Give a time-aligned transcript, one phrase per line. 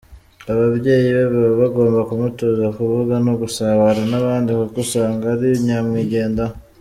[0.51, 6.55] Ababyeyi be baba bagomba kumutoza kuvuga no gusabana n’abandi kuko usanga ari nyamwigendaho.